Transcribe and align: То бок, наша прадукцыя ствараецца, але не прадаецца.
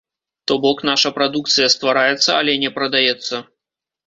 То 0.47 0.53
бок, 0.63 0.77
наша 0.89 1.11
прадукцыя 1.17 1.67
ствараецца, 1.75 2.27
але 2.39 2.57
не 2.65 2.73
прадаецца. 2.79 3.45